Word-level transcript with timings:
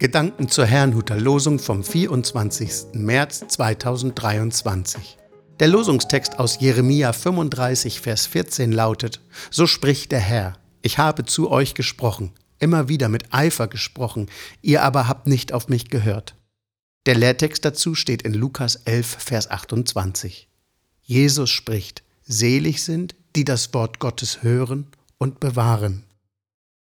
Gedanken 0.00 0.48
zur 0.48 0.64
Herrnhuter 0.64 1.20
Losung 1.20 1.58
vom 1.58 1.84
24. 1.84 2.94
März 2.94 3.44
2023. 3.48 5.18
Der 5.58 5.68
Losungstext 5.68 6.38
aus 6.38 6.58
Jeremia 6.58 7.12
35, 7.12 8.00
Vers 8.00 8.24
14 8.24 8.72
lautet, 8.72 9.20
So 9.50 9.66
spricht 9.66 10.10
der 10.10 10.20
Herr, 10.20 10.54
ich 10.80 10.96
habe 10.96 11.26
zu 11.26 11.50
euch 11.50 11.74
gesprochen, 11.74 12.32
immer 12.58 12.88
wieder 12.88 13.10
mit 13.10 13.34
Eifer 13.34 13.68
gesprochen, 13.68 14.30
ihr 14.62 14.82
aber 14.84 15.06
habt 15.06 15.26
nicht 15.26 15.52
auf 15.52 15.68
mich 15.68 15.90
gehört. 15.90 16.34
Der 17.04 17.14
Lehrtext 17.14 17.62
dazu 17.66 17.94
steht 17.94 18.22
in 18.22 18.32
Lukas 18.32 18.76
11, 18.76 19.18
Vers 19.18 19.50
28. 19.50 20.48
Jesus 21.02 21.50
spricht, 21.50 22.04
Selig 22.22 22.82
sind, 22.82 23.16
die 23.36 23.44
das 23.44 23.74
Wort 23.74 23.98
Gottes 23.98 24.42
hören 24.42 24.86
und 25.18 25.40
bewahren. 25.40 26.04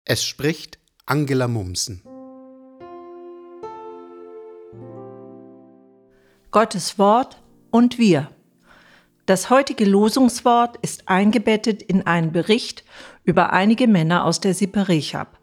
Es 0.05 0.23
spricht 0.23 0.79
Angela 1.05 1.49
Mumsen. 1.49 2.01
Gottes 6.51 6.97
Wort 6.97 7.39
und 7.69 7.99
wir. 7.99 8.31
Das 9.27 9.51
heutige 9.51 9.85
Losungswort 9.85 10.77
ist 10.81 11.07
eingebettet 11.07 11.83
in 11.83 12.07
einen 12.07 12.31
Bericht 12.31 12.83
über 13.23 13.53
einige 13.53 13.87
Männer 13.87 14.25
aus 14.25 14.39
der 14.39 14.55
Sippe 14.55 14.87
Rechab. 14.87 15.37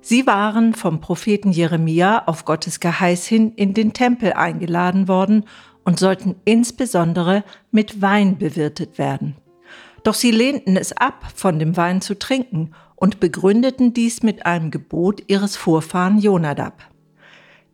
Sie 0.00 0.28
waren 0.28 0.72
vom 0.72 1.00
Propheten 1.00 1.50
Jeremia 1.50 2.26
auf 2.26 2.44
Gottes 2.44 2.78
Geheiß 2.78 3.26
hin 3.26 3.52
in 3.56 3.74
den 3.74 3.94
Tempel 3.94 4.34
eingeladen 4.34 5.08
worden 5.08 5.46
und 5.84 5.98
sollten 5.98 6.36
insbesondere 6.44 7.42
mit 7.72 8.00
Wein 8.00 8.38
bewirtet 8.38 8.96
werden. 8.96 9.34
Doch 10.04 10.14
sie 10.14 10.30
lehnten 10.30 10.76
es 10.76 10.92
ab, 10.92 11.32
von 11.34 11.58
dem 11.58 11.76
Wein 11.76 12.00
zu 12.00 12.16
trinken 12.16 12.76
und 12.94 13.18
begründeten 13.18 13.92
dies 13.92 14.22
mit 14.22 14.46
einem 14.46 14.70
Gebot 14.70 15.24
ihres 15.26 15.56
Vorfahren 15.56 16.18
Jonadab. 16.20 16.88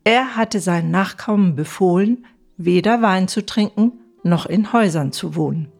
Er 0.03 0.35
hatte 0.35 0.59
seinen 0.59 0.89
Nachkommen 0.89 1.55
befohlen, 1.55 2.25
weder 2.65 3.01
Wein 3.01 3.27
zu 3.27 3.45
trinken 3.45 3.93
noch 4.23 4.45
in 4.45 4.71
Häusern 4.73 5.11
zu 5.11 5.35
wohnen. 5.35 5.71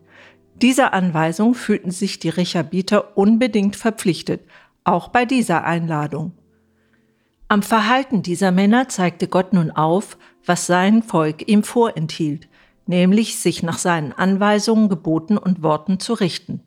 Dieser 0.56 0.94
Anweisung 0.94 1.56
fühlten 1.56 1.92
sich 1.92 2.20
die 2.20 2.30
Rechabiter 2.30 3.18
unbedingt 3.18 3.76
verpflichtet, 3.76 4.42
auch 4.84 5.08
bei 5.10 5.26
dieser 5.26 5.64
Einladung. 5.64 6.34
Am 7.48 7.64
Verhalten 7.64 8.22
dieser 8.22 8.52
Männer 8.52 8.88
zeigte 8.88 9.28
Gott 9.28 9.54
nun 9.54 9.72
auf, 9.72 10.18
was 10.46 10.68
sein 10.68 11.04
Volk 11.04 11.48
ihm 11.48 11.64
vorenthielt, 11.64 12.48
nämlich 12.86 13.40
sich 13.40 13.64
nach 13.64 13.78
seinen 13.78 14.14
Anweisungen, 14.14 14.90
Geboten 14.90 15.38
und 15.38 15.62
Worten 15.62 16.00
zu 16.00 16.14
richten. 16.14 16.62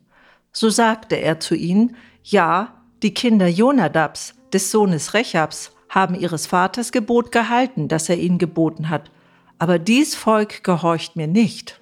So 0.51 0.69
sagte 0.69 1.15
er 1.15 1.39
zu 1.39 1.55
ihnen, 1.55 1.95
ja, 2.23 2.81
die 3.01 3.13
Kinder 3.13 3.47
Jonadabs, 3.47 4.35
des 4.53 4.71
Sohnes 4.71 5.13
Rechabs, 5.13 5.71
haben 5.89 6.15
ihres 6.15 6.47
Vaters 6.47 6.91
Gebot 6.91 7.31
gehalten, 7.31 7.87
das 7.87 8.09
er 8.09 8.17
ihnen 8.17 8.37
geboten 8.37 8.89
hat, 8.89 9.11
aber 9.59 9.79
dies 9.79 10.15
Volk 10.15 10.63
gehorcht 10.63 11.15
mir 11.15 11.27
nicht. 11.27 11.79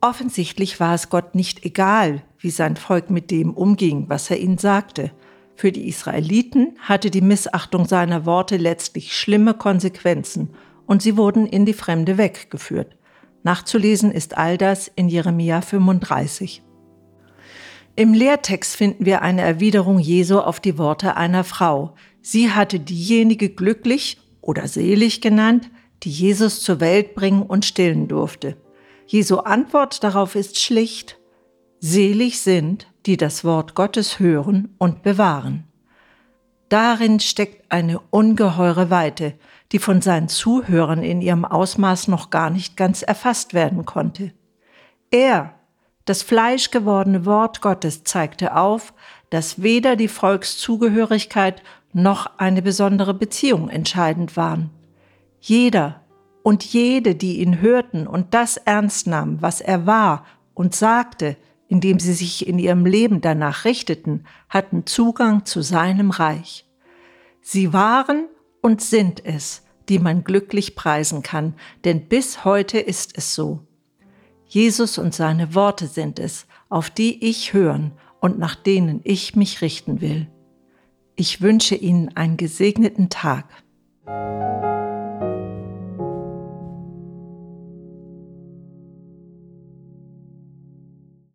Offensichtlich 0.00 0.80
war 0.80 0.94
es 0.94 1.08
Gott 1.08 1.34
nicht 1.34 1.64
egal, 1.64 2.22
wie 2.38 2.50
sein 2.50 2.76
Volk 2.76 3.10
mit 3.10 3.30
dem 3.30 3.54
umging, 3.54 4.08
was 4.08 4.30
er 4.30 4.38
ihnen 4.38 4.58
sagte. 4.58 5.10
Für 5.56 5.72
die 5.72 5.88
Israeliten 5.88 6.76
hatte 6.80 7.10
die 7.10 7.20
Missachtung 7.20 7.86
seiner 7.86 8.26
Worte 8.26 8.56
letztlich 8.56 9.16
schlimme 9.16 9.54
Konsequenzen 9.54 10.50
und 10.86 11.00
sie 11.00 11.16
wurden 11.16 11.46
in 11.46 11.64
die 11.64 11.72
Fremde 11.72 12.18
weggeführt. 12.18 12.96
Nachzulesen 13.44 14.10
ist 14.10 14.36
all 14.36 14.58
das 14.58 14.88
in 14.88 15.08
Jeremia 15.08 15.60
35. 15.60 16.62
Im 17.96 18.12
Lehrtext 18.12 18.74
finden 18.74 19.06
wir 19.06 19.22
eine 19.22 19.42
Erwiderung 19.42 19.98
Jesu 19.98 20.40
auf 20.40 20.58
die 20.58 20.78
Worte 20.78 21.16
einer 21.16 21.44
Frau. 21.44 21.94
Sie 22.20 22.50
hatte 22.50 22.80
diejenige 22.80 23.50
glücklich 23.50 24.18
oder 24.40 24.66
selig 24.66 25.20
genannt, 25.20 25.70
die 26.04 26.10
Jesus 26.10 26.60
zur 26.60 26.80
Welt 26.80 27.14
bringen 27.14 27.42
und 27.42 27.64
stillen 27.64 28.08
durfte. 28.08 28.56
Jesu 29.06 29.38
Antwort 29.38 30.04
darauf 30.04 30.34
ist 30.34 30.60
schlicht, 30.60 31.18
selig 31.80 32.40
sind, 32.40 32.86
die 33.06 33.16
das 33.16 33.44
Wort 33.44 33.74
Gottes 33.74 34.18
hören 34.18 34.74
und 34.78 35.02
bewahren. 35.02 35.64
Darin 36.68 37.20
steckt 37.20 37.70
eine 37.70 38.00
ungeheure 38.10 38.90
Weite, 38.90 39.34
die 39.72 39.78
von 39.78 40.00
seinen 40.00 40.28
Zuhörern 40.28 41.02
in 41.02 41.20
ihrem 41.20 41.44
Ausmaß 41.44 42.08
noch 42.08 42.30
gar 42.30 42.50
nicht 42.50 42.76
ganz 42.76 43.02
erfasst 43.02 43.54
werden 43.54 43.84
konnte. 43.84 44.32
Er, 45.10 45.54
das 46.04 46.22
fleischgewordene 46.22 47.26
Wort 47.26 47.60
Gottes, 47.60 48.04
zeigte 48.04 48.56
auf, 48.56 48.94
dass 49.30 49.62
weder 49.62 49.96
die 49.96 50.08
Volkszugehörigkeit 50.08 51.62
noch 51.92 52.38
eine 52.38 52.62
besondere 52.62 53.14
Beziehung 53.14 53.68
entscheidend 53.68 54.36
waren. 54.36 54.70
Jeder 55.46 56.00
und 56.42 56.64
jede, 56.64 57.14
die 57.14 57.42
ihn 57.42 57.60
hörten 57.60 58.06
und 58.06 58.32
das 58.32 58.56
ernst 58.56 59.06
nahmen, 59.06 59.42
was 59.42 59.60
er 59.60 59.86
war 59.86 60.24
und 60.54 60.74
sagte, 60.74 61.36
indem 61.68 62.00
sie 62.00 62.14
sich 62.14 62.48
in 62.48 62.58
ihrem 62.58 62.86
Leben 62.86 63.20
danach 63.20 63.66
richteten, 63.66 64.24
hatten 64.48 64.86
Zugang 64.86 65.44
zu 65.44 65.60
seinem 65.60 66.10
Reich. 66.12 66.66
Sie 67.42 67.74
waren 67.74 68.24
und 68.62 68.80
sind 68.80 69.22
es, 69.26 69.64
die 69.90 69.98
man 69.98 70.24
glücklich 70.24 70.76
preisen 70.76 71.22
kann, 71.22 71.52
denn 71.84 72.08
bis 72.08 72.46
heute 72.46 72.78
ist 72.78 73.18
es 73.18 73.34
so. 73.34 73.60
Jesus 74.46 74.96
und 74.96 75.14
seine 75.14 75.54
Worte 75.54 75.88
sind 75.88 76.18
es, 76.18 76.46
auf 76.70 76.88
die 76.88 77.22
ich 77.22 77.52
hören 77.52 77.92
und 78.18 78.38
nach 78.38 78.54
denen 78.54 79.02
ich 79.04 79.36
mich 79.36 79.60
richten 79.60 80.00
will. 80.00 80.26
Ich 81.16 81.42
wünsche 81.42 81.74
Ihnen 81.74 82.16
einen 82.16 82.38
gesegneten 82.38 83.10
Tag. 83.10 83.44